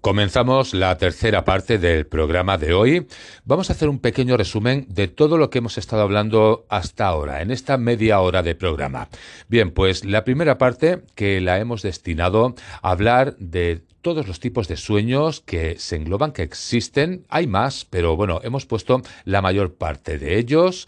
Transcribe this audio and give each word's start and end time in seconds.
Comenzamos 0.00 0.72
la 0.72 0.96
tercera 0.96 1.44
parte 1.44 1.76
del 1.76 2.06
programa 2.06 2.56
de 2.56 2.72
hoy. 2.72 3.06
Vamos 3.44 3.68
a 3.68 3.74
hacer 3.74 3.90
un 3.90 3.98
pequeño 3.98 4.38
resumen 4.38 4.86
de 4.88 5.08
todo 5.08 5.36
lo 5.36 5.50
que 5.50 5.58
hemos 5.58 5.76
estado 5.76 6.00
hablando 6.00 6.64
hasta 6.70 7.06
ahora, 7.06 7.42
en 7.42 7.50
esta 7.50 7.76
media 7.76 8.20
hora 8.20 8.42
de 8.42 8.54
programa. 8.54 9.10
Bien, 9.48 9.72
pues 9.72 10.06
la 10.06 10.24
primera 10.24 10.56
parte 10.56 11.02
que 11.14 11.42
la 11.42 11.58
hemos 11.58 11.82
destinado 11.82 12.54
a 12.80 12.90
hablar 12.90 13.36
de 13.36 13.82
todos 14.02 14.26
los 14.26 14.40
tipos 14.40 14.68
de 14.68 14.76
sueños 14.76 15.40
que 15.40 15.78
se 15.78 15.96
engloban, 15.96 16.32
que 16.32 16.42
existen. 16.42 17.24
Hay 17.28 17.46
más, 17.46 17.84
pero 17.84 18.16
bueno, 18.16 18.40
hemos 18.42 18.66
puesto 18.66 19.02
la 19.24 19.42
mayor 19.42 19.74
parte 19.74 20.18
de 20.18 20.38
ellos. 20.38 20.86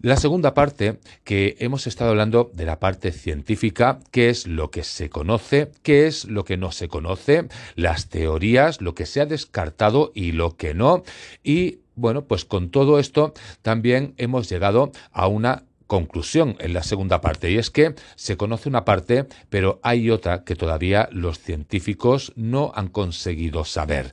La 0.00 0.16
segunda 0.16 0.52
parte, 0.52 0.98
que 1.24 1.56
hemos 1.58 1.86
estado 1.86 2.10
hablando 2.10 2.50
de 2.52 2.66
la 2.66 2.78
parte 2.78 3.12
científica, 3.12 3.98
qué 4.10 4.28
es 4.28 4.46
lo 4.46 4.70
que 4.70 4.84
se 4.84 5.08
conoce, 5.08 5.72
qué 5.82 6.06
es 6.06 6.26
lo 6.26 6.44
que 6.44 6.58
no 6.58 6.70
se 6.70 6.88
conoce, 6.88 7.48
las 7.76 8.08
teorías, 8.08 8.80
lo 8.82 8.94
que 8.94 9.06
se 9.06 9.22
ha 9.22 9.26
descartado 9.26 10.12
y 10.14 10.32
lo 10.32 10.56
que 10.56 10.74
no. 10.74 11.02
Y 11.42 11.78
bueno, 11.94 12.24
pues 12.24 12.44
con 12.44 12.70
todo 12.70 12.98
esto 12.98 13.32
también 13.62 14.14
hemos 14.18 14.50
llegado 14.50 14.92
a 15.12 15.28
una 15.28 15.64
conclusión 15.86 16.56
en 16.58 16.72
la 16.74 16.82
segunda 16.82 17.20
parte, 17.20 17.50
y 17.50 17.58
es 17.58 17.70
que 17.70 17.94
se 18.16 18.36
conoce 18.36 18.68
una 18.68 18.84
parte, 18.84 19.26
pero 19.48 19.80
hay 19.82 20.10
otra 20.10 20.44
que 20.44 20.56
todavía 20.56 21.08
los 21.12 21.38
científicos 21.38 22.32
no 22.36 22.72
han 22.74 22.88
conseguido 22.88 23.64
saber. 23.64 24.12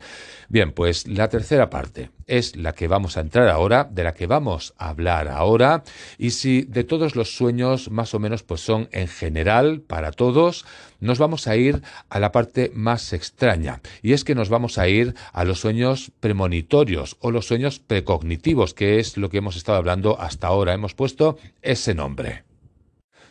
Bien, 0.50 0.72
pues 0.72 1.08
la 1.08 1.30
tercera 1.30 1.70
parte 1.70 2.12
es 2.28 2.56
la 2.56 2.74
que 2.74 2.88
vamos 2.88 3.18
a 3.18 3.22
entrar 3.22 3.50
ahora, 3.50 3.88
de 3.90 4.04
la 4.04 4.14
que 4.14 4.28
vamos 4.28 4.74
a 4.78 4.90
hablar 4.90 5.28
ahora, 5.28 5.84
y 6.18 6.32
si 6.32 6.62
de 6.62 6.84
todos 6.84 7.16
los 7.16 7.36
sueños 7.36 7.90
más 7.90 8.14
o 8.14 8.20
menos 8.20 8.44
pues 8.44 8.62
son 8.62 8.88
en 8.92 9.08
general 9.08 9.82
para 9.82 10.12
todos, 10.12 10.66
nos 11.00 11.20
vamos 11.20 11.48
a 11.48 11.58
ir 11.58 11.82
a 12.10 12.20
la 12.20 12.32
parte 12.32 12.72
más 12.74 13.12
extraña, 13.12 13.82
y 14.02 14.14
es 14.14 14.24
que 14.24 14.36
nos 14.36 14.50
vamos 14.50 14.78
a 14.78 14.88
ir 14.88 15.16
a 15.34 15.44
los 15.44 15.60
sueños 15.60 16.12
premonitorios 16.20 17.18
o 17.20 17.32
los 17.32 17.48
sueños 17.48 17.80
precognitivos, 17.80 18.74
que 18.74 19.00
es 19.00 19.18
lo 19.18 19.30
que 19.30 19.40
hemos 19.40 19.56
estado 19.56 19.78
hablando 19.78 20.20
hasta 20.20 20.48
ahora. 20.48 20.74
Hemos 20.74 20.94
puesto 20.94 21.38
ese 21.64 21.94
nombre. 21.94 22.44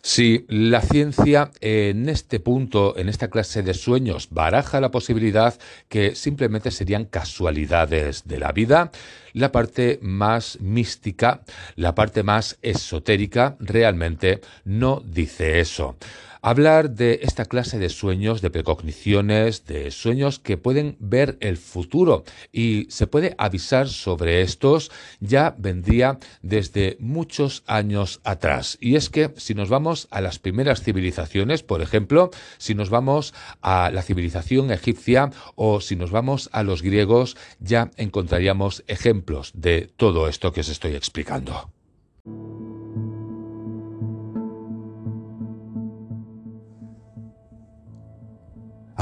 Si 0.05 0.45
la 0.49 0.81
ciencia 0.81 1.53
en 1.61 2.09
este 2.09 2.41
punto, 2.41 2.99
en 2.99 3.09
esta 3.09 3.31
clase 3.31 3.63
de 3.63 3.73
sueños, 3.73 4.29
baraja 4.33 4.81
la 4.81 4.91
posibilidad 4.91 5.57
que 5.89 6.17
simplemente 6.17 6.73
serían 6.73 7.05
casualidades 7.05 8.25
de 8.25 8.41
la 8.41 8.51
vida, 8.51 8.91
la 9.33 9.53
parte 9.53 10.01
más 10.03 10.59
mística, 10.61 11.43
la 11.77 11.95
parte 11.95 12.25
más 12.25 12.59
esotérica, 12.63 13.55
realmente 13.61 14.41
no 14.65 15.01
dice 15.07 15.61
eso 15.61 15.97
hablar 16.43 16.91
de 16.91 17.21
esta 17.23 17.45
clase 17.45 17.79
de 17.79 17.89
sueños, 17.89 18.43
de 18.43 18.51
precogniciones, 18.51 19.65
de 19.65 19.91
sueños 19.91 20.41
que 20.41 20.59
pueden 20.59 20.97
ver 20.99 21.39
el 21.41 21.57
futuro 21.57 22.25
y 22.53 22.87
se 22.91 23.07
puede 23.07 23.35
avisar 23.39 23.89
sobre 23.89 24.43
estos 24.43 24.91
ya 25.21 25.55
vendría 25.57 26.19
desde 26.43 26.97
muchos 27.01 27.63
años 27.67 28.21
atrás. 28.25 28.77
Y 28.81 28.97
es 28.97 29.09
que 29.09 29.33
si 29.37 29.55
nos 29.55 29.69
vamos 29.69 30.09
a 30.11 30.21
las 30.21 30.39
primeras 30.39 30.83
civilizaciones, 30.83 31.63
por 31.63 31.81
ejemplo, 31.81 32.31
si 32.59 32.75
nos 32.75 32.91
vamos 32.91 33.33
a 33.63 33.91
la 33.91 34.03
civilización 34.03 34.73
egipcia 34.73 35.31
o 35.55 35.81
si 35.81 35.97
nos 35.97 36.11
vamos 36.11 36.51
a 36.53 36.65
los 36.65 36.83
griegos, 36.83 37.37
ya 37.61 37.91
encontraríamos 37.97 38.83
ejemplos 38.89 39.53
de 39.55 39.89
todo 39.97 40.29
esto 40.29 40.53
que 40.53 40.61
os 40.61 40.69
estoy 40.69 40.97
explicando. 40.97 41.71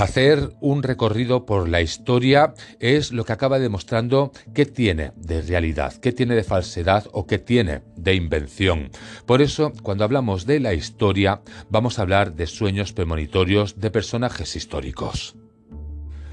Hacer 0.01 0.57
un 0.63 0.83
recorrido 0.83 1.45
por 1.45 1.69
la 1.69 1.83
historia 1.83 2.55
es 2.79 3.13
lo 3.13 3.27
que 3.27 3.35
acaba 3.35 3.59
demostrando 3.59 4.33
qué 4.55 4.65
tiene 4.65 5.13
de 5.17 5.43
realidad, 5.43 5.93
qué 5.93 6.11
tiene 6.13 6.35
de 6.35 6.43
falsedad 6.43 7.05
o 7.13 7.27
qué 7.27 7.39
tiene 7.39 7.83
de 7.97 8.15
invención. 8.15 8.91
Por 9.27 9.43
eso, 9.43 9.75
cuando 9.83 10.05
hablamos 10.05 10.47
de 10.47 10.59
la 10.59 10.73
historia, 10.73 11.43
vamos 11.69 11.99
a 11.99 12.03
hablar 12.03 12.35
de 12.35 12.47
sueños 12.47 12.95
premonitorios 12.95 13.79
de 13.79 13.91
personajes 13.91 14.57
históricos. 14.57 15.37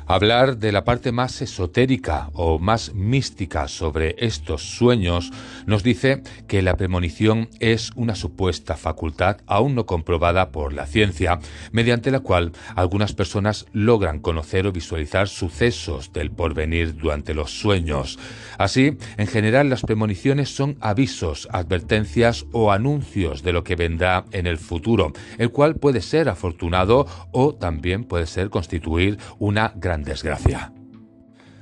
Hablar 0.10 0.58
de 0.58 0.72
la 0.72 0.86
parte 0.86 1.12
más 1.12 1.42
esotérica 1.42 2.30
o 2.32 2.60
más 2.60 2.94
mística 2.94 3.68
sobre 3.68 4.16
estos 4.20 4.62
sueños 4.62 5.34
nos 5.66 5.84
dice 5.84 6.24
que 6.48 6.62
la 6.62 6.78
premonición 6.78 7.50
es 7.60 7.92
una 7.98 8.16
supuesta 8.16 8.78
facultad 8.78 9.42
aún 9.48 9.76
no 9.76 9.86
comprobada 9.86 10.52
por 10.52 10.72
la 10.72 10.86
ciencia, 10.86 11.40
mediante 11.74 12.10
la 12.10 12.22
cual 12.22 12.54
algunas 12.78 13.12
personas 13.12 13.66
logran 13.74 14.20
conocer 14.20 14.66
o 14.66 14.72
visualizar 14.72 15.28
sucesos 15.28 16.14
del 16.14 16.32
porvenir 16.32 16.96
durante 16.96 17.34
los 17.34 17.60
sueños. 17.60 18.18
Así, 18.58 18.98
en 19.18 19.28
general 19.28 19.70
las 19.70 19.82
premoniciones 19.82 20.56
son 20.56 20.78
avisos, 20.80 21.50
advertencias 21.52 22.46
o 22.54 22.72
anuncios 22.72 23.44
de 23.44 23.52
lo 23.52 23.66
que 23.66 23.76
vendrá 23.76 24.24
en 24.32 24.48
el 24.48 24.58
futuro, 24.58 25.12
el 25.38 25.52
cual 25.52 25.76
puede 25.76 26.00
ser 26.00 26.30
afortunado 26.30 27.08
o 27.34 27.56
también 27.56 28.06
puede 28.06 28.26
ser 28.26 28.50
constituir 28.50 29.18
una 29.38 29.74
gran 29.76 29.97
desgracia. 30.04 30.72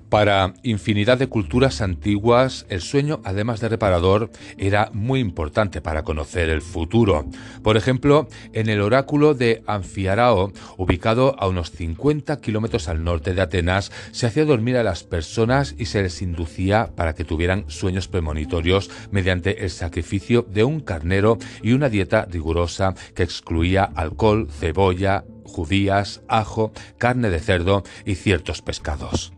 Para 0.09 0.53
infinidad 0.62 1.18
de 1.18 1.28
culturas 1.28 1.81
antiguas, 1.81 2.66
el 2.69 2.81
sueño, 2.81 3.22
además 3.23 3.59
de 3.59 3.69
reparador, 3.69 4.29
era 4.57 4.90
muy 4.94 5.19
importante 5.19 5.81
para 5.81 6.03
conocer 6.03 6.50
el 6.50 6.62
futuro. 6.62 7.25
Por 7.63 7.75
ejemplo, 7.75 8.28
en 8.53 8.69
el 8.69 8.81
oráculo 8.81 9.34
de 9.34 9.63
Anfiarao, 9.66 10.53
ubicado 10.78 11.35
a 11.40 11.47
unos 11.47 11.72
50 11.72 12.40
kilómetros 12.40 12.88
al 12.88 13.03
norte 13.03 13.34
de 13.34 13.41
Atenas, 13.41 13.91
se 14.12 14.28
hacía 14.28 14.46
dormir 14.46 14.78
a 14.78 14.84
las 14.84 15.03
personas 15.03 15.75
y 15.78 15.88
se 15.88 16.03
les 16.03 16.22
inducía 16.22 16.91
para 16.96 17.16
que 17.16 17.25
tuvieran 17.25 17.66
sueños 17.67 18.07
premonitorios 18.07 18.91
mediante 19.12 19.66
el 19.66 19.72
sacrificio 19.72 20.44
de 20.44 20.63
un 20.63 20.81
carnero 20.81 21.40
y 21.63 21.73
una 21.73 21.90
dieta 21.90 22.25
rigurosa 22.29 22.94
que 23.16 23.23
excluía 23.23 23.84
alcohol, 23.84 24.47
cebolla, 24.52 25.25
judías, 25.45 26.22
ajo, 26.28 26.72
carne 26.97 27.29
de 27.29 27.39
cerdo 27.39 27.83
y 28.06 28.16
ciertos 28.16 28.61
pescados. 28.61 29.33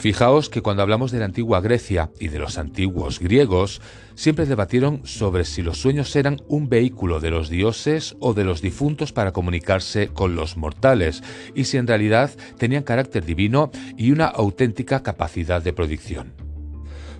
Fijaos 0.00 0.48
que 0.48 0.62
cuando 0.62 0.82
hablamos 0.82 1.12
de 1.12 1.18
la 1.18 1.26
antigua 1.26 1.60
Grecia 1.60 2.10
y 2.18 2.28
de 2.28 2.38
los 2.38 2.56
antiguos 2.56 3.20
griegos, 3.20 3.82
siempre 4.14 4.46
debatieron 4.46 5.02
sobre 5.04 5.44
si 5.44 5.60
los 5.60 5.76
sueños 5.78 6.16
eran 6.16 6.40
un 6.48 6.70
vehículo 6.70 7.20
de 7.20 7.30
los 7.30 7.50
dioses 7.50 8.16
o 8.18 8.32
de 8.32 8.44
los 8.44 8.62
difuntos 8.62 9.12
para 9.12 9.32
comunicarse 9.32 10.08
con 10.08 10.36
los 10.36 10.56
mortales, 10.56 11.22
y 11.54 11.64
si 11.64 11.76
en 11.76 11.86
realidad 11.86 12.30
tenían 12.56 12.82
carácter 12.82 13.26
divino 13.26 13.70
y 13.98 14.10
una 14.10 14.24
auténtica 14.24 15.02
capacidad 15.02 15.62
de 15.62 15.74
predicción. 15.74 16.32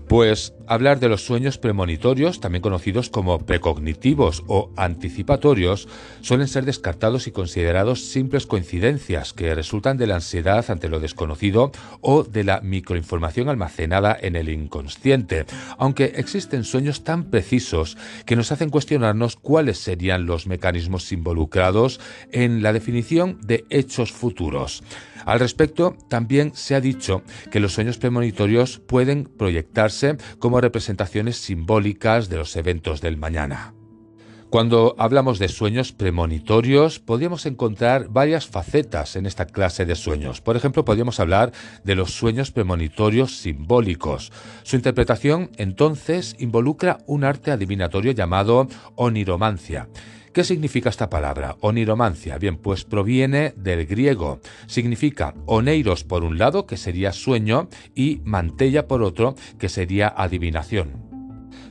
Pues 0.09 0.55
hablar 0.71 1.01
de 1.01 1.09
los 1.09 1.25
sueños 1.25 1.59
premonitorios, 1.59 2.39
también 2.39 2.63
conocidos 2.63 3.11
como 3.11 3.41
precognitivos 3.45 4.45
o 4.47 4.71
anticipatorios, 4.77 5.89
suelen 6.21 6.47
ser 6.47 6.65
descartados 6.65 7.27
y 7.27 7.33
considerados 7.33 8.05
simples 8.05 8.47
coincidencias 8.47 9.33
que 9.33 9.53
resultan 9.53 9.97
de 9.97 10.07
la 10.07 10.15
ansiedad 10.15 10.65
ante 10.71 10.89
lo 10.89 11.01
desconocido 11.01 11.73
o 12.01 12.23
de 12.23 12.45
la 12.45 12.61
microinformación 12.61 13.49
almacenada 13.49 14.17
en 14.21 14.37
el 14.37 14.49
inconsciente, 14.49 15.45
aunque 15.77 16.13
existen 16.15 16.63
sueños 16.63 17.03
tan 17.03 17.25
precisos 17.25 17.99
que 18.25 18.37
nos 18.37 18.53
hacen 18.53 18.71
cuestionarnos 18.71 19.35
cuáles 19.35 19.79
serían 19.79 20.27
los 20.27 20.47
mecanismos 20.47 21.11
involucrados 21.11 21.99
en 22.31 22.63
la 22.63 22.73
definición 22.73 23.41
de 23.43 23.65
hechos 23.71 24.13
futuros. 24.13 24.85
Al 25.25 25.41
respecto, 25.41 25.97
también 26.09 26.53
se 26.55 26.75
ha 26.75 26.81
dicho 26.81 27.23
que 27.51 27.61
los 27.61 27.73
sueños 27.73 27.99
premonitorios 27.99 28.79
pueden 28.79 29.25
proyectarse 29.25 30.17
como 30.39 30.60
representaciones 30.61 31.37
simbólicas 31.37 32.29
de 32.29 32.37
los 32.37 32.57
eventos 32.57 33.01
del 33.01 33.17
mañana. 33.17 33.75
Cuando 34.51 34.97
hablamos 34.99 35.39
de 35.39 35.47
sueños 35.47 35.93
premonitorios, 35.93 36.99
podríamos 36.99 37.47
encontrar 37.47 38.09
varias 38.09 38.49
facetas 38.49 39.15
en 39.15 39.27
esta 39.27 39.47
clase 39.47 39.87
de 39.87 39.95
sueños. 39.95 40.41
Por 40.41 40.57
ejemplo, 40.57 40.85
podríamos 40.85 41.21
hablar 41.21 41.53
de 41.85 41.95
los 41.95 42.11
sueños 42.11 42.51
premonitorios 42.51 43.37
simbólicos. 43.37 44.33
Su 44.65 44.75
interpretación, 44.75 45.51
entonces, 45.57 46.35
involucra 46.41 46.99
un 47.07 47.23
arte 47.23 47.53
adivinatorio 47.53 48.11
llamado 48.11 48.67
oniromancia 48.97 49.89
¿Qué 50.33 50.45
significa 50.45 50.91
esta 50.91 51.11
palabra? 51.11 51.57
Oniromancia. 51.61 52.39
Bien, 52.39 52.57
pues 52.57 52.85
proviene 52.85 53.53
del 53.57 53.85
griego. 53.87 54.41
Significa 54.67 55.35
oneiros 55.47 56.05
por 56.05 56.23
un 56.23 56.39
lado, 56.39 56.67
que 56.67 56.77
sería 56.77 57.13
sueño, 57.13 57.69
y 57.97 58.21
mantella 58.25 58.87
por 58.87 59.03
otro, 59.03 59.35
que 59.59 59.69
sería 59.69 60.07
adivinación. 60.09 61.10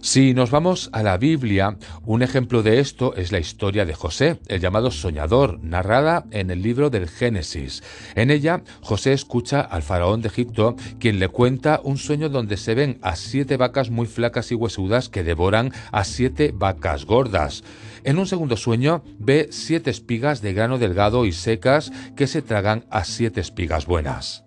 Si 0.01 0.33
nos 0.33 0.49
vamos 0.49 0.89
a 0.93 1.03
la 1.03 1.17
Biblia, 1.17 1.77
un 2.05 2.21
ejemplo 2.21 2.63
de 2.63 2.79
esto 2.79 3.15
es 3.15 3.33
la 3.33 3.39
historia 3.39 3.85
de 3.85 3.93
José, 3.93 4.39
el 4.47 4.61
llamado 4.61 4.91
soñador, 4.91 5.59
narrada 5.61 6.25
en 6.31 6.51
el 6.51 6.61
libro 6.61 6.89
del 6.89 7.09
Génesis. 7.09 7.83
En 8.15 8.31
ella, 8.31 8.63
José 8.79 9.11
escucha 9.11 9.59
al 9.59 9.83
faraón 9.83 10.21
de 10.21 10.29
Egipto, 10.29 10.77
quien 10.99 11.19
le 11.19 11.27
cuenta 11.27 11.81
un 11.83 11.97
sueño 11.97 12.29
donde 12.29 12.55
se 12.55 12.75
ven 12.75 12.97
a 13.01 13.17
siete 13.17 13.57
vacas 13.57 13.89
muy 13.89 14.07
flacas 14.07 14.53
y 14.53 14.55
huesudas 14.55 15.09
que 15.09 15.23
devoran 15.23 15.73
a 15.91 16.05
siete 16.05 16.53
vacas 16.55 17.05
gordas. 17.05 17.65
En 18.05 18.19
un 18.19 18.25
segundo 18.25 18.55
sueño 18.55 19.03
ve 19.19 19.49
siete 19.51 19.89
espigas 19.89 20.41
de 20.41 20.53
grano 20.53 20.77
delgado 20.77 21.25
y 21.25 21.33
secas 21.33 21.91
que 22.15 22.27
se 22.27 22.41
tragan 22.41 22.85
a 22.89 23.03
siete 23.03 23.41
espigas 23.41 23.85
buenas. 23.85 24.45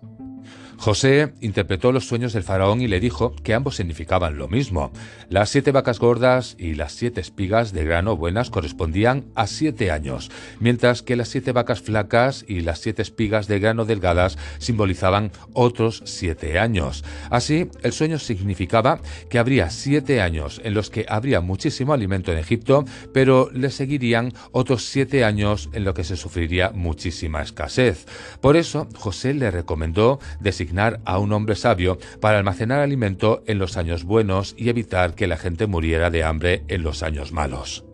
José 0.77 1.33
interpretó 1.41 1.91
los 1.91 2.07
sueños 2.07 2.33
del 2.33 2.43
faraón 2.43 2.81
y 2.81 2.87
le 2.87 2.99
dijo 2.99 3.35
que 3.43 3.53
ambos 3.53 3.75
significaban 3.75 4.37
lo 4.37 4.47
mismo. 4.47 4.91
Las 5.29 5.49
siete 5.49 5.71
vacas 5.71 5.99
gordas 5.99 6.55
y 6.57 6.73
las 6.73 6.93
siete 6.93 7.21
espigas 7.21 7.71
de 7.73 7.85
grano 7.85 8.17
buenas 8.17 8.49
correspondían 8.49 9.25
a 9.35 9.47
siete 9.47 9.91
años, 9.91 10.31
mientras 10.59 11.01
que 11.01 11.15
las 11.15 11.29
siete 11.29 11.51
vacas 11.51 11.81
flacas 11.81 12.43
y 12.47 12.61
las 12.61 12.79
siete 12.79 13.01
espigas 13.01 13.47
de 13.47 13.59
grano 13.59 13.85
delgadas 13.85 14.37
simbolizaban 14.57 15.31
otros 15.53 16.01
siete 16.05 16.59
años. 16.59 17.03
Así, 17.29 17.69
el 17.81 17.93
sueño 17.93 18.19
significaba 18.19 18.99
que 19.29 19.39
habría 19.39 19.69
siete 19.69 20.21
años 20.21 20.59
en 20.63 20.73
los 20.73 20.89
que 20.89 21.05
habría 21.07 21.41
muchísimo 21.41 21.93
alimento 21.93 22.31
en 22.31 22.39
Egipto, 22.39 22.85
pero 23.13 23.49
le 23.53 23.69
seguirían 23.69 24.33
otros 24.51 24.85
siete 24.85 25.23
años 25.23 25.69
en 25.73 25.83
los 25.83 25.93
que 25.93 26.03
se 26.03 26.17
sufriría 26.17 26.71
muchísima 26.71 27.41
escasez. 27.41 28.05
Por 28.41 28.57
eso, 28.57 28.87
José 28.95 29.33
le 29.33 29.51
recomendó 29.51 30.19
designar 30.39 30.62
a 31.05 31.19
un 31.19 31.33
hombre 31.33 31.55
sabio 31.55 31.97
para 32.19 32.37
almacenar 32.37 32.79
alimento 32.79 33.43
en 33.47 33.59
los 33.59 33.77
años 33.77 34.03
buenos 34.03 34.55
y 34.57 34.69
evitar 34.69 35.15
que 35.15 35.27
la 35.27 35.37
gente 35.37 35.67
muriera 35.67 36.09
de 36.09 36.23
hambre 36.23 36.63
en 36.67 36.83
los 36.83 37.03
años 37.03 37.31
malos. 37.31 37.85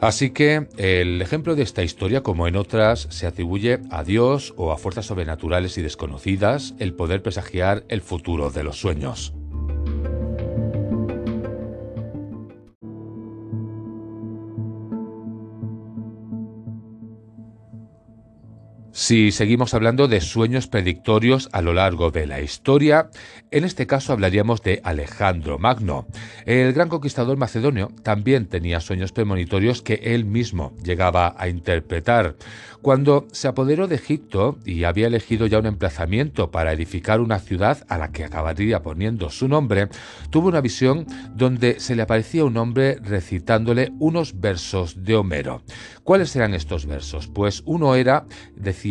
Así 0.00 0.30
que 0.30 0.68
el 0.76 1.22
ejemplo 1.22 1.54
de 1.54 1.62
esta 1.62 1.82
historia, 1.82 2.22
como 2.22 2.46
en 2.46 2.56
otras, 2.56 3.06
se 3.10 3.26
atribuye 3.26 3.80
a 3.90 4.04
Dios 4.04 4.52
o 4.56 4.70
a 4.72 4.76
fuerzas 4.76 5.06
sobrenaturales 5.06 5.78
y 5.78 5.82
desconocidas 5.82 6.74
el 6.78 6.92
poder 6.94 7.22
presagiar 7.22 7.84
el 7.88 8.02
futuro 8.02 8.50
de 8.50 8.64
los 8.64 8.78
sueños. 8.78 9.34
Si 18.96 19.32
seguimos 19.32 19.74
hablando 19.74 20.06
de 20.06 20.20
sueños 20.20 20.68
predictorios 20.68 21.48
a 21.50 21.62
lo 21.62 21.72
largo 21.72 22.12
de 22.12 22.28
la 22.28 22.40
historia, 22.40 23.10
en 23.50 23.64
este 23.64 23.88
caso 23.88 24.12
hablaríamos 24.12 24.62
de 24.62 24.80
Alejandro 24.84 25.58
Magno. 25.58 26.06
El 26.46 26.72
gran 26.72 26.88
conquistador 26.88 27.36
macedonio 27.36 27.90
también 28.04 28.46
tenía 28.46 28.78
sueños 28.78 29.10
premonitorios 29.10 29.82
que 29.82 29.94
él 29.94 30.24
mismo 30.24 30.76
llegaba 30.84 31.34
a 31.36 31.48
interpretar. 31.48 32.36
Cuando 32.82 33.26
se 33.32 33.48
apoderó 33.48 33.88
de 33.88 33.96
Egipto 33.96 34.58
y 34.64 34.84
había 34.84 35.06
elegido 35.06 35.46
ya 35.46 35.58
un 35.58 35.66
emplazamiento 35.66 36.50
para 36.50 36.72
edificar 36.72 37.20
una 37.20 37.40
ciudad 37.40 37.84
a 37.88 37.96
la 37.98 38.12
que 38.12 38.24
acabaría 38.24 38.82
poniendo 38.82 39.30
su 39.30 39.48
nombre, 39.48 39.88
tuvo 40.30 40.48
una 40.48 40.60
visión 40.60 41.06
donde 41.34 41.80
se 41.80 41.96
le 41.96 42.02
aparecía 42.02 42.44
un 42.44 42.58
hombre 42.58 42.98
recitándole 43.02 43.90
unos 43.98 44.38
versos 44.38 45.02
de 45.02 45.16
Homero. 45.16 45.62
¿Cuáles 46.02 46.36
eran 46.36 46.52
estos 46.52 46.84
versos? 46.84 47.26
Pues 47.26 47.62
uno 47.64 47.94
era, 47.94 48.26
decía, 48.54 48.83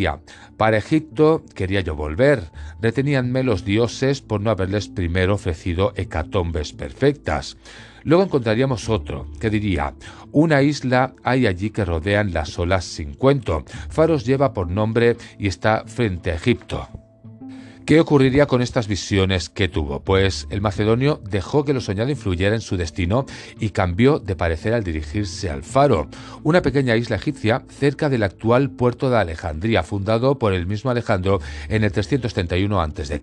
para 0.56 0.76
Egipto 0.76 1.44
quería 1.54 1.80
yo 1.80 1.94
volver, 1.94 2.50
reteníanme 2.80 3.42
los 3.42 3.64
dioses 3.64 4.20
por 4.20 4.40
no 4.40 4.50
haberles 4.50 4.88
primero 4.88 5.34
ofrecido 5.34 5.92
hecatombes 5.96 6.72
perfectas. 6.72 7.56
Luego 8.02 8.24
encontraríamos 8.24 8.88
otro, 8.88 9.26
que 9.40 9.50
diría, 9.50 9.94
una 10.32 10.62
isla 10.62 11.14
hay 11.22 11.46
allí 11.46 11.70
que 11.70 11.84
rodean 11.84 12.32
las 12.32 12.58
olas 12.58 12.84
sin 12.84 13.14
cuento. 13.14 13.64
Faros 13.88 14.26
lleva 14.26 14.52
por 14.52 14.68
nombre 14.68 15.16
y 15.38 15.46
está 15.46 15.84
frente 15.86 16.30
a 16.30 16.34
Egipto. 16.34 17.03
¿Qué 17.86 18.00
ocurriría 18.00 18.46
con 18.46 18.62
estas 18.62 18.88
visiones 18.88 19.50
que 19.50 19.68
tuvo? 19.68 20.00
Pues 20.00 20.46
el 20.48 20.62
macedonio 20.62 21.20
dejó 21.22 21.66
que 21.66 21.74
lo 21.74 21.82
soñado 21.82 22.08
influyera 22.08 22.54
en 22.54 22.62
su 22.62 22.78
destino 22.78 23.26
y 23.60 23.70
cambió 23.70 24.18
de 24.20 24.36
parecer 24.36 24.72
al 24.72 24.84
dirigirse 24.84 25.50
al 25.50 25.62
Faro, 25.62 26.08
una 26.42 26.62
pequeña 26.62 26.96
isla 26.96 27.16
egipcia 27.16 27.62
cerca 27.68 28.08
del 28.08 28.22
actual 28.22 28.70
puerto 28.70 29.10
de 29.10 29.18
Alejandría, 29.18 29.82
fundado 29.82 30.38
por 30.38 30.54
el 30.54 30.66
mismo 30.66 30.90
Alejandro 30.90 31.40
en 31.68 31.84
el 31.84 31.92
331 31.92 32.80
a.C. 32.80 33.20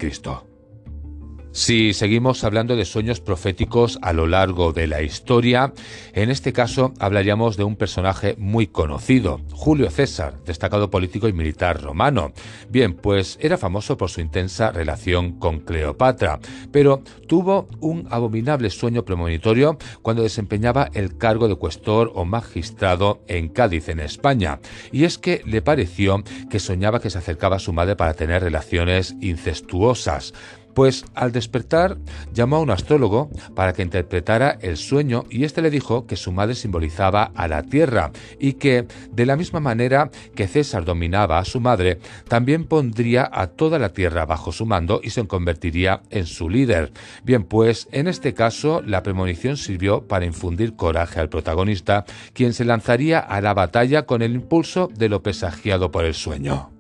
Si 1.54 1.94
seguimos 1.94 2.46
hablando 2.46 2.78
de 2.78 2.86
sueños 2.86 3.20
proféticos 3.20 4.00
a 4.02 4.14
lo 4.14 4.26
largo 4.26 4.72
de 4.72 4.88
la 4.88 5.02
historia, 5.02 5.74
en 6.14 6.30
este 6.30 6.54
caso 6.54 6.94
hablaríamos 6.98 7.58
de 7.58 7.66
un 7.66 7.76
personaje 7.76 8.36
muy 8.38 8.68
conocido, 8.68 9.42
Julio 9.52 9.90
César, 9.92 10.42
destacado 10.46 10.90
político 10.90 11.28
y 11.28 11.34
militar 11.34 11.82
romano. 11.82 12.32
Bien, 12.70 12.94
pues 12.94 13.38
era 13.42 13.58
famoso 13.58 13.98
por 13.98 14.10
su 14.10 14.22
intensa 14.22 14.72
relación 14.72 15.40
con 15.40 15.60
Cleopatra, 15.60 16.40
pero 16.72 17.04
tuvo 17.28 17.68
un 17.82 18.08
abominable 18.10 18.70
sueño 18.70 19.04
premonitorio 19.04 19.78
cuando 20.02 20.24
desempeñaba 20.24 20.90
el 20.94 21.18
cargo 21.18 21.50
de 21.50 21.56
cuestor 21.56 22.14
o 22.16 22.24
magistrado 22.24 23.24
en 23.28 23.50
Cádiz, 23.50 23.90
en 23.90 24.00
España. 24.00 24.62
Y 24.94 25.04
es 25.04 25.18
que 25.18 25.42
le 25.46 25.62
pareció 25.62 26.24
que 26.50 26.60
soñaba 26.60 27.02
que 27.02 27.10
se 27.10 27.18
acercaba 27.18 27.58
a 27.58 27.60
su 27.60 27.74
madre 27.74 27.98
para 27.98 28.14
tener 28.14 28.42
relaciones 28.42 29.16
incestuosas. 29.20 30.34
Pues 30.74 31.06
al 31.16 31.32
despertar 31.32 31.98
llamó 32.34 32.58
a 32.58 32.60
un 32.60 32.72
astrólogo 32.72 33.30
para 33.56 33.74
que 33.74 33.82
interpretara 33.82 34.58
el 34.62 34.78
sueño 34.78 35.26
y 35.30 35.44
éste 35.44 35.62
le 35.62 35.70
dijo 35.70 36.06
que 36.08 36.16
su 36.16 36.32
madre 36.32 36.56
simbolizaba 36.56 37.32
a 37.36 37.48
la 37.48 37.64
tierra 37.64 38.12
y 38.40 38.54
que 38.54 38.88
de 39.12 39.26
la 39.26 39.36
misma 39.36 39.60
manera 39.60 40.10
que 40.36 40.48
César 40.48 40.86
dominaba 40.86 41.40
a 41.40 41.46
su 41.46 41.60
madre, 41.60 42.00
también 42.28 42.66
pondría 42.66 43.30
a 43.32 43.48
toda 43.48 43.80
la 43.80 43.90
tierra 43.90 44.26
bajo 44.26 44.52
su 44.52 44.66
mando 44.66 45.02
y 45.04 45.10
se 45.10 45.26
convertiría 45.28 46.02
en 46.10 46.26
su 46.26 46.50
líder. 46.50 46.92
Bien, 47.24 47.44
pues 47.44 47.88
en 47.92 48.08
este 48.08 48.34
caso 48.34 48.82
la 48.82 49.04
premonición 49.04 49.58
sirvió 49.58 50.08
para 50.08 50.26
infundir 50.26 50.76
coraje 50.76 51.20
al 51.20 51.30
protagonista, 51.30 52.06
quien 52.34 52.54
se 52.54 52.66
lanzaría 52.66 53.20
a 53.20 53.42
la 53.42 53.54
batalla 53.54 54.06
con 54.06 54.22
el 54.22 54.34
impulso 54.34 54.90
de 54.94 55.10
lo 55.10 55.22
presagiado 55.22 55.92
por 55.92 56.06
el 56.06 56.14
sueño. 56.14 56.71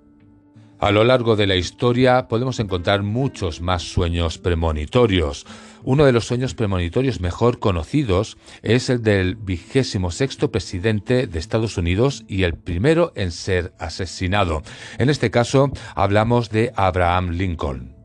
A 0.81 0.89
lo 0.89 1.03
largo 1.03 1.35
de 1.35 1.45
la 1.45 1.55
historia 1.55 2.27
podemos 2.27 2.59
encontrar 2.59 3.03
muchos 3.03 3.61
más 3.61 3.83
sueños 3.83 4.39
premonitorios. 4.39 5.45
Uno 5.83 6.05
de 6.05 6.11
los 6.11 6.25
sueños 6.25 6.55
premonitorios 6.55 7.21
mejor 7.21 7.59
conocidos 7.59 8.35
es 8.63 8.89
el 8.89 9.03
del 9.03 9.35
vigésimo 9.35 10.09
sexto 10.09 10.49
presidente 10.49 11.27
de 11.27 11.37
Estados 11.37 11.77
Unidos 11.77 12.23
y 12.27 12.43
el 12.43 12.55
primero 12.55 13.13
en 13.15 13.31
ser 13.31 13.73
asesinado. 13.77 14.63
En 14.97 15.11
este 15.11 15.29
caso 15.29 15.71
hablamos 15.93 16.49
de 16.49 16.73
Abraham 16.75 17.29
Lincoln. 17.29 18.00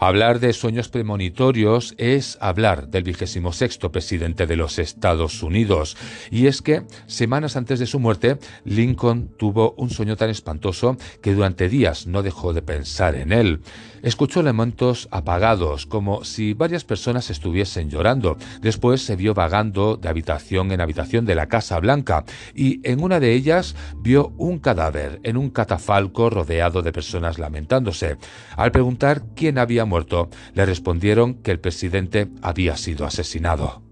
Hablar 0.00 0.38
de 0.38 0.52
sueños 0.52 0.88
premonitorios 0.90 1.96
es 1.98 2.38
hablar 2.40 2.86
del 2.86 3.02
vigésimo 3.02 3.52
sexto 3.52 3.90
presidente 3.90 4.46
de 4.46 4.54
los 4.54 4.78
Estados 4.78 5.42
Unidos. 5.42 5.96
Y 6.30 6.46
es 6.46 6.62
que, 6.62 6.84
semanas 7.08 7.56
antes 7.56 7.80
de 7.80 7.86
su 7.86 7.98
muerte, 7.98 8.38
Lincoln 8.64 9.28
tuvo 9.36 9.74
un 9.76 9.90
sueño 9.90 10.16
tan 10.16 10.30
espantoso 10.30 10.96
que 11.20 11.34
durante 11.34 11.68
días 11.68 12.06
no 12.06 12.22
dejó 12.22 12.52
de 12.52 12.62
pensar 12.62 13.16
en 13.16 13.32
él. 13.32 13.60
Escuchó 14.02 14.42
lamentos 14.42 15.08
apagados, 15.10 15.86
como 15.86 16.22
si 16.22 16.54
varias 16.54 16.84
personas 16.84 17.28
estuviesen 17.30 17.90
llorando. 17.90 18.36
Después 18.60 19.02
se 19.02 19.16
vio 19.16 19.34
vagando 19.34 19.96
de 19.96 20.08
habitación 20.08 20.70
en 20.70 20.80
habitación 20.80 21.24
de 21.26 21.34
la 21.34 21.48
Casa 21.48 21.80
Blanca 21.80 22.24
y 22.54 22.80
en 22.88 23.02
una 23.02 23.18
de 23.18 23.32
ellas 23.32 23.74
vio 23.96 24.32
un 24.36 24.60
cadáver 24.60 25.18
en 25.24 25.36
un 25.36 25.50
catafalco 25.50 26.30
rodeado 26.30 26.82
de 26.82 26.92
personas 26.92 27.40
lamentándose. 27.40 28.16
Al 28.56 28.70
preguntar 28.70 29.24
quién 29.34 29.58
había 29.58 29.87
muerto, 29.88 30.28
le 30.54 30.64
respondieron 30.66 31.34
que 31.34 31.50
el 31.50 31.60
presidente 31.60 32.28
había 32.42 32.76
sido 32.76 33.06
asesinado. 33.06 33.87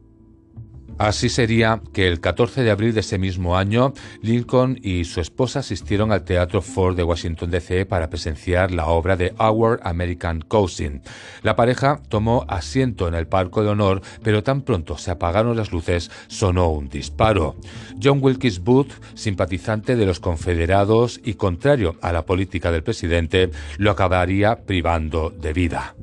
Así 0.98 1.28
sería 1.28 1.82
que 1.92 2.08
el 2.08 2.20
14 2.20 2.62
de 2.62 2.70
abril 2.70 2.94
de 2.94 3.00
ese 3.00 3.18
mismo 3.18 3.58
año, 3.58 3.92
Lincoln 4.22 4.78
y 4.82 5.04
su 5.04 5.20
esposa 5.20 5.58
asistieron 5.58 6.10
al 6.10 6.24
Teatro 6.24 6.62
Ford 6.62 6.96
de 6.96 7.02
Washington 7.02 7.50
DC 7.50 7.84
para 7.84 8.08
presenciar 8.08 8.70
la 8.70 8.86
obra 8.86 9.14
de 9.14 9.34
Our 9.38 9.78
American 9.82 10.40
Cousin. 10.40 11.02
La 11.42 11.54
pareja 11.54 12.00
tomó 12.08 12.46
asiento 12.48 13.08
en 13.08 13.14
el 13.14 13.26
palco 13.26 13.62
de 13.62 13.68
honor, 13.68 14.00
pero 14.22 14.42
tan 14.42 14.62
pronto 14.62 14.96
se 14.96 15.10
apagaron 15.10 15.54
las 15.54 15.70
luces, 15.70 16.10
sonó 16.28 16.70
un 16.70 16.88
disparo. 16.88 17.56
John 18.02 18.20
Wilkes 18.22 18.60
Booth, 18.60 18.92
simpatizante 19.14 19.96
de 19.96 20.06
los 20.06 20.18
confederados 20.18 21.20
y 21.22 21.34
contrario 21.34 21.96
a 22.00 22.10
la 22.12 22.24
política 22.24 22.72
del 22.72 22.82
presidente, 22.82 23.50
lo 23.76 23.90
acabaría 23.90 24.64
privando 24.64 25.28
de 25.28 25.52
vida. 25.52 25.94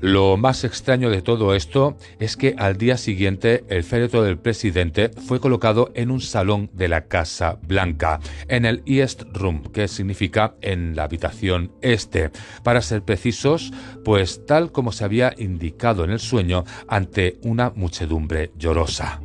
Lo 0.00 0.38
más 0.38 0.64
extraño 0.64 1.10
de 1.10 1.20
todo 1.20 1.54
esto 1.54 1.96
es 2.18 2.36
que 2.36 2.54
al 2.56 2.78
día 2.78 2.96
siguiente 2.96 3.64
el 3.68 3.84
féretro 3.84 4.22
del 4.22 4.38
presidente 4.38 5.10
fue 5.10 5.40
colocado 5.40 5.90
en 5.94 6.10
un 6.10 6.22
salón 6.22 6.70
de 6.72 6.88
la 6.88 7.06
Casa 7.06 7.58
Blanca, 7.62 8.18
en 8.48 8.64
el 8.64 8.82
East 8.86 9.24
Room, 9.32 9.62
que 9.62 9.88
significa 9.88 10.54
en 10.62 10.96
la 10.96 11.04
habitación 11.04 11.72
este. 11.82 12.30
Para 12.62 12.80
ser 12.80 13.02
precisos, 13.02 13.72
pues 14.04 14.46
tal 14.46 14.72
como 14.72 14.92
se 14.92 15.04
había 15.04 15.34
indicado 15.36 16.04
en 16.04 16.10
el 16.10 16.20
sueño 16.20 16.64
ante 16.88 17.38
una 17.42 17.70
muchedumbre 17.70 18.52
llorosa. 18.56 19.20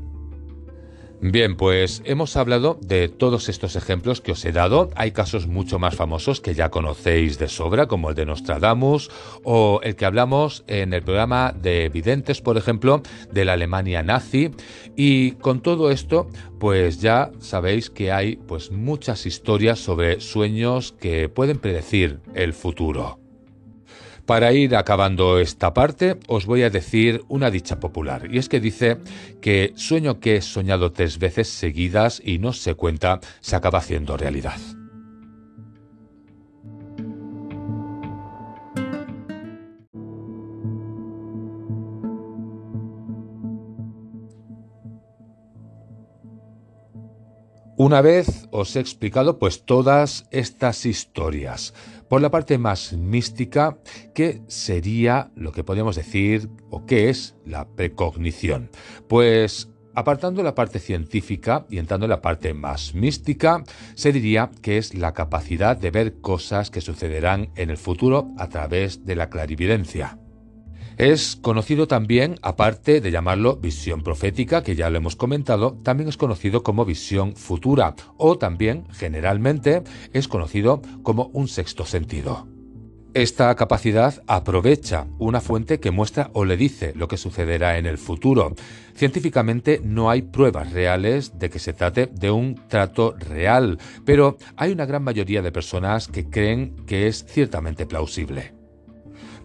Bien, 1.27 1.55
pues 1.55 2.03
hemos 2.05 2.37
hablado 2.37 2.77
de 2.81 3.09
todos 3.09 3.49
estos 3.49 3.75
ejemplos 3.75 4.21
que 4.21 4.33
os 4.33 4.45
he 4.45 4.51
dado. 4.51 4.91
Hay 4.95 5.09
casos 5.09 5.47
mucho 5.47 5.79
más 5.79 5.95
famosos 5.95 6.39
que 6.39 6.53
ya 6.53 6.69
conocéis 6.69 7.39
de 7.39 7.47
sobra, 7.47 7.87
como 7.87 8.09
el 8.11 8.15
de 8.15 8.27
Nostradamus 8.27 9.09
o 9.43 9.79
el 9.81 9.95
que 9.95 10.05
hablamos 10.05 10.63
en 10.67 10.93
el 10.93 11.01
programa 11.01 11.51
de 11.51 11.89
Videntes, 11.89 12.41
por 12.41 12.57
ejemplo, 12.57 13.01
de 13.31 13.43
la 13.43 13.53
Alemania 13.53 14.03
nazi. 14.03 14.51
Y 14.95 15.31
con 15.31 15.61
todo 15.61 15.89
esto, 15.89 16.27
pues 16.59 17.01
ya 17.01 17.31
sabéis 17.39 17.89
que 17.89 18.11
hay 18.11 18.35
pues 18.35 18.69
muchas 18.69 19.25
historias 19.25 19.79
sobre 19.79 20.21
sueños 20.21 20.93
que 20.99 21.27
pueden 21.27 21.57
predecir 21.57 22.19
el 22.35 22.53
futuro. 22.53 23.24
Para 24.25 24.53
ir 24.53 24.75
acabando 24.75 25.39
esta 25.39 25.73
parte, 25.73 26.17
os 26.27 26.47
voy 26.47 26.63
a 26.63 26.71
decir 26.71 27.23
una 27.27 27.51
dicha 27.51 27.79
popular, 27.79 28.27
y 28.31 28.39
es 28.39 28.49
que 28.49 28.59
dice 28.59 28.97
que 29.39 29.73
sueño 29.75 30.19
que 30.19 30.37
he 30.37 30.41
soñado 30.41 30.91
tres 30.91 31.19
veces 31.19 31.47
seguidas 31.47 32.21
y 32.25 32.39
no 32.39 32.51
se 32.51 32.73
cuenta, 32.73 33.19
se 33.41 33.55
acaba 33.55 33.79
haciendo 33.79 34.17
realidad. 34.17 34.59
Una 47.77 47.99
vez 47.99 48.47
os 48.51 48.73
he 48.75 48.79
explicado 48.79 49.37
pues 49.37 49.65
todas 49.65 50.27
estas 50.31 50.85
historias. 50.85 51.73
Por 52.07 52.21
la 52.21 52.31
parte 52.31 52.57
más 52.57 52.93
mística, 52.93 53.79
¿qué 54.13 54.41
sería 54.47 55.31
lo 55.35 55.51
que 55.51 55.65
podríamos 55.65 55.97
decir 55.97 56.49
o 56.69 56.85
qué 56.85 57.09
es 57.09 57.35
la 57.45 57.67
precognición? 57.67 58.69
Pues 59.09 59.69
Apartando 59.97 60.43
la 60.43 60.55
parte 60.55 60.79
científica 60.79 61.65
y 61.69 61.77
entrando 61.77 62.05
en 62.05 62.09
la 62.09 62.21
parte 62.21 62.53
más 62.53 62.93
mística, 62.93 63.63
se 63.95 64.11
diría 64.11 64.51
que 64.61 64.77
es 64.77 64.93
la 64.93 65.13
capacidad 65.13 65.77
de 65.77 65.89
ver 65.89 66.19
cosas 66.19 66.69
que 66.69 66.81
sucederán 66.81 67.51
en 67.55 67.69
el 67.69 67.77
futuro 67.77 68.27
a 68.37 68.49
través 68.49 69.05
de 69.05 69.15
la 69.15 69.29
clarividencia. 69.29 70.19
Es 70.97 71.35
conocido 71.35 71.87
también, 71.87 72.39
aparte 72.41 73.01
de 73.01 73.11
llamarlo 73.11 73.57
visión 73.57 74.01
profética, 74.01 74.63
que 74.63 74.75
ya 74.75 74.89
lo 74.89 74.97
hemos 74.97 75.17
comentado, 75.17 75.77
también 75.83 76.07
es 76.07 76.15
conocido 76.15 76.63
como 76.63 76.85
visión 76.85 77.35
futura 77.35 77.95
o 78.17 78.37
también, 78.37 78.87
generalmente, 78.91 79.83
es 80.13 80.29
conocido 80.29 80.81
como 81.03 81.31
un 81.33 81.49
sexto 81.49 81.85
sentido. 81.85 82.47
Esta 83.13 83.55
capacidad 83.55 84.21
aprovecha 84.27 85.07
una 85.19 85.39
fuente 85.39 85.79
que 85.79 85.91
muestra 85.91 86.29
o 86.33 86.43
le 86.43 86.57
dice 86.57 86.93
lo 86.95 87.07
que 87.07 87.17
sucederá 87.17 87.77
en 87.77 87.85
el 87.85 87.97
futuro. 87.97 88.55
Científicamente 88.93 89.81
no 89.83 90.09
hay 90.09 90.21
pruebas 90.21 90.73
reales 90.73 91.39
de 91.39 91.49
que 91.49 91.59
se 91.59 91.71
trate 91.73 92.07
de 92.07 92.31
un 92.31 92.55
trato 92.67 93.15
real, 93.17 93.79
pero 94.05 94.37
hay 94.57 94.71
una 94.71 94.85
gran 94.85 95.03
mayoría 95.03 95.41
de 95.41 95.53
personas 95.53 96.07
que 96.09 96.29
creen 96.29 96.75
que 96.85 97.07
es 97.07 97.25
ciertamente 97.25 97.85
plausible. 97.85 98.64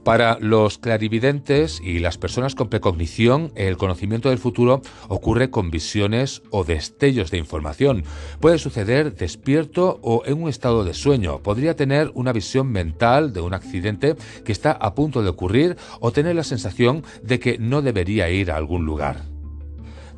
Para 0.05 0.39
los 0.41 0.79
clarividentes 0.79 1.81
y 1.85 1.99
las 1.99 2.17
personas 2.17 2.55
con 2.55 2.69
precognición, 2.69 3.53
el 3.55 3.77
conocimiento 3.77 4.31
del 4.31 4.39
futuro 4.39 4.81
ocurre 5.09 5.51
con 5.51 5.71
visiones 5.71 6.43
o 6.51 6.65
destellos 6.65 7.31
de 7.31 7.37
información. 7.37 8.05
Puede 8.41 8.59
suceder 8.59 9.15
despierto 9.15 10.01
o 10.03 10.23
en 10.25 10.43
un 10.43 10.49
estado 10.49 10.85
de 10.85 10.95
sueño. 10.95 11.43
Podría 11.43 11.77
tener 11.77 12.11
una 12.15 12.33
visión 12.33 12.73
mental 12.73 13.35
de 13.35 13.43
un 13.43 13.53
accidente 13.53 14.17
que 14.45 14.53
está 14.53 14.73
a 14.73 14.95
punto 14.95 15.23
de 15.23 15.29
ocurrir 15.29 15.77
o 16.01 16.13
tener 16.13 16.35
la 16.35 16.45
sensación 16.45 17.05
de 17.23 17.39
que 17.39 17.59
no 17.59 17.83
debería 17.83 18.31
ir 18.31 18.51
a 18.51 18.57
algún 18.57 18.87
lugar. 18.87 19.40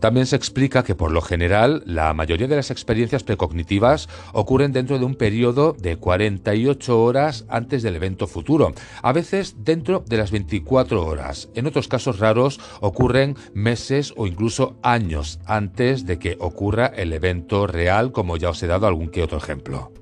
También 0.02 0.26
se 0.26 0.34
explica 0.34 0.82
que 0.82 0.96
por 0.96 1.12
lo 1.12 1.22
general 1.22 1.84
la 1.86 2.12
mayoría 2.12 2.48
de 2.48 2.56
las 2.56 2.72
experiencias 2.72 3.22
precognitivas 3.22 4.08
ocurren 4.32 4.72
dentro 4.72 4.98
de 4.98 5.04
un 5.04 5.14
periodo 5.14 5.76
de 5.78 5.96
48 5.96 7.00
horas 7.00 7.44
antes 7.48 7.84
del 7.84 7.94
evento 7.94 8.26
futuro, 8.26 8.72
a 9.00 9.12
veces 9.12 9.54
dentro 9.58 10.02
de 10.04 10.16
las 10.16 10.32
24 10.32 11.06
horas. 11.06 11.50
En 11.54 11.68
otros 11.68 11.86
casos 11.86 12.18
raros 12.18 12.58
ocurren 12.80 13.36
meses 13.54 14.12
o 14.16 14.26
incluso 14.26 14.74
años 14.82 15.38
antes 15.46 16.04
de 16.04 16.18
que 16.18 16.36
ocurra 16.40 16.86
el 16.86 17.12
evento 17.12 17.68
real, 17.68 18.10
como 18.10 18.36
ya 18.36 18.50
os 18.50 18.60
he 18.64 18.66
dado 18.66 18.88
algún 18.88 19.08
que 19.08 19.22
otro 19.22 19.38
ejemplo. 19.38 19.92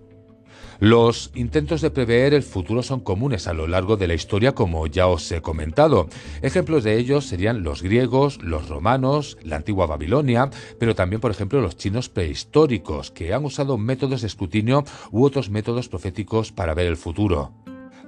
Los 0.80 1.30
intentos 1.34 1.82
de 1.82 1.90
prever 1.90 2.32
el 2.32 2.42
futuro 2.42 2.82
son 2.82 3.00
comunes 3.00 3.46
a 3.46 3.52
lo 3.52 3.66
largo 3.66 3.98
de 3.98 4.08
la 4.08 4.14
historia, 4.14 4.52
como 4.52 4.86
ya 4.86 5.08
os 5.08 5.30
he 5.30 5.42
comentado. 5.42 6.08
Ejemplos 6.40 6.84
de 6.84 6.96
ellos 6.96 7.26
serían 7.26 7.62
los 7.62 7.82
griegos, 7.82 8.42
los 8.42 8.70
romanos, 8.70 9.36
la 9.42 9.56
antigua 9.56 9.84
Babilonia, 9.84 10.48
pero 10.78 10.94
también, 10.94 11.20
por 11.20 11.32
ejemplo, 11.32 11.60
los 11.60 11.76
chinos 11.76 12.08
prehistóricos, 12.08 13.10
que 13.10 13.34
han 13.34 13.44
usado 13.44 13.76
métodos 13.76 14.22
de 14.22 14.28
escrutinio 14.28 14.84
u 15.10 15.22
otros 15.22 15.50
métodos 15.50 15.90
proféticos 15.90 16.50
para 16.50 16.72
ver 16.72 16.86
el 16.86 16.96
futuro. 16.96 17.52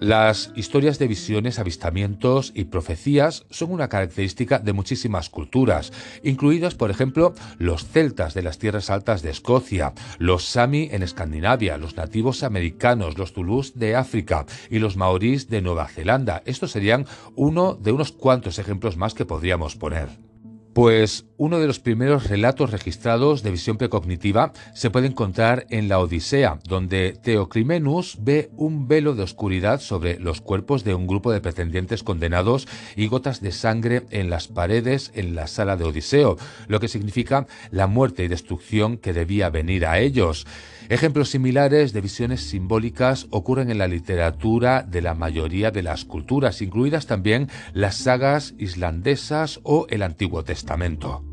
Las 0.03 0.51
historias 0.57 0.99
de 0.99 1.07
visiones, 1.07 1.61
avistamientos 1.61 2.51
y 2.57 2.65
profecías 2.65 3.47
son 3.51 3.71
una 3.71 3.89
característica 3.89 4.59
de 4.59 4.73
muchísimas 4.73 5.31
culturas, 5.31 5.93
incluidas 6.25 6.75
por 6.75 6.91
ejemplo 6.91 7.35
los 7.59 7.87
celtas 7.87 8.35
de 8.35 8.43
las 8.43 8.59
tierras 8.59 8.91
altas 8.91 9.23
de 9.23 9.31
Escocia, 9.31 9.93
los 10.19 10.45
sami 10.45 10.89
en 10.91 11.05
Escandinavia, 11.05 11.79
los 11.79 11.97
nativos 11.97 12.43
americanos, 12.43 13.17
los 13.17 13.33
zulús 13.33 13.79
de 13.79 13.95
África 13.95 14.45
y 14.69 14.81
los 14.81 14.97
maorís 14.97 15.49
de 15.49 15.63
Nueva 15.63 15.87
Zelanda. 15.87 16.43
Estos 16.47 16.73
serían 16.73 17.07
uno 17.37 17.75
de 17.75 17.93
unos 17.93 18.11
cuantos 18.11 18.59
ejemplos 18.59 18.97
más 18.97 19.15
que 19.15 19.25
podríamos 19.25 19.77
poner. 19.77 20.32
Pues 20.73 21.27
uno 21.37 21.59
de 21.59 21.67
los 21.67 21.81
primeros 21.81 22.31
relatos 22.31 22.71
registrados 22.71 23.43
de 23.43 23.51
visión 23.51 23.77
precognitiva 23.77 24.55
se 24.75 24.89
puede 24.89 25.07
encontrar 25.07 25.67
en 25.69 25.87
la 25.91 25.99
Odisea, 25.99 26.61
donde 26.65 27.13
Teoclimenus 27.23 28.17
ve 28.21 28.51
un 28.57 28.89
velo 28.89 29.15
de 29.15 29.23
oscuridad 29.23 29.81
sobre 29.83 30.19
los 30.19 30.41
cuerpos 30.41 30.83
de 30.83 30.95
un 30.95 31.07
grupo 31.07 31.31
de 31.31 31.43
pretendientes 31.43 32.03
condenados 32.03 32.67
y 32.97 33.07
gotas 33.09 33.43
de 33.43 33.53
sangre 33.53 34.05
en 34.09 34.31
las 34.31 34.49
paredes 34.49 35.13
en 35.15 35.35
la 35.35 35.47
sala 35.47 35.77
de 35.77 35.85
Odiseo, 35.85 36.39
lo 36.69 36.81
que 36.81 36.89
significa 36.89 37.47
la 37.71 37.87
muerte 37.87 38.25
y 38.25 38.29
destrucción 38.29 38.97
que 38.97 39.13
debía 39.13 39.51
venir 39.51 39.85
a 39.85 39.99
ellos. 39.99 40.47
Ejemplos 40.93 41.31
similares 41.31 41.95
de 41.95 42.03
visiones 42.03 42.43
simbólicas 42.43 43.27
ocurren 43.31 43.71
en 43.71 43.79
la 43.79 43.89
literatura 43.89 44.83
de 44.83 45.01
la 45.01 45.15
mayoría 45.15 45.71
de 45.71 45.83
las 45.83 46.05
culturas, 46.05 46.61
incluidas 46.61 47.07
también 47.07 47.49
las 47.73 47.97
sagas 47.97 48.53
islandesas 48.59 49.59
o 49.63 49.87
el 49.89 50.03
Antiguo 50.03 50.45
Testamento. 50.45 51.32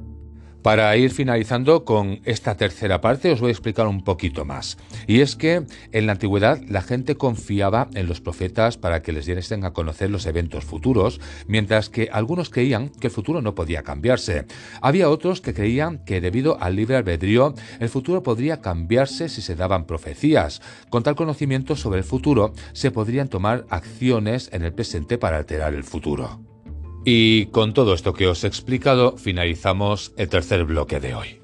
Para 0.62 0.96
ir 0.98 1.12
finalizando 1.12 1.86
con 1.86 2.20
esta 2.26 2.58
tercera 2.58 3.00
parte 3.00 3.32
os 3.32 3.40
voy 3.40 3.50
a 3.50 3.52
explicar 3.52 3.88
un 3.88 4.04
poquito 4.04 4.44
más. 4.44 4.78
Y 5.08 5.22
es 5.22 5.38
que 5.38 5.64
en 5.94 6.06
la 6.06 6.12
antigüedad 6.12 6.62
la 6.68 6.82
gente 6.82 7.16
confiaba 7.16 7.88
en 7.94 8.08
los 8.08 8.20
profetas 8.20 8.78
para 8.78 9.02
que 9.02 9.14
les 9.14 9.26
diesen 9.26 9.64
a 9.64 9.72
conocer 9.72 10.10
los 10.10 10.26
eventos 10.26 10.66
futuros, 10.66 11.22
mientras 11.48 11.90
que 11.90 12.10
algunos 12.12 12.50
creían 12.50 12.90
que 12.90 13.08
el 13.08 13.14
futuro 13.14 13.42
no 13.42 13.56
podía 13.56 13.84
cambiarse. 13.84 14.46
Había 14.82 15.10
otros 15.10 15.40
que 15.40 15.54
creían 15.54 16.04
que 16.04 16.20
debido 16.20 16.62
al 16.62 16.76
libre 16.76 16.98
albedrío 16.98 17.54
el 17.80 17.88
futuro 17.88 18.22
podría 18.22 18.60
cambiarse 18.60 19.30
si 19.30 19.42
se 19.42 19.56
daban 19.56 19.86
profecías. 19.86 20.62
Con 20.90 21.04
tal 21.04 21.16
conocimiento 21.16 21.78
sobre 21.78 22.00
el 22.00 22.06
futuro 22.06 22.54
se 22.74 22.92
podrían 22.92 23.30
tomar 23.30 23.66
acciones 23.70 24.50
en 24.52 24.64
el 24.64 24.74
presente 24.74 25.18
para 25.18 25.38
alterar 25.38 25.74
el 25.74 25.84
futuro. 25.84 26.49
Y 27.06 27.48
con 27.48 27.74
todo 27.74 27.94
esto 27.94 28.14
que 28.14 28.28
os 28.28 28.44
he 28.44 28.48
explicado, 28.48 29.18
finalizamos 29.18 30.14
el 30.18 30.30
tercer 30.30 30.66
bloque 30.66 31.00
de 31.00 31.16
hoy. 31.16 31.39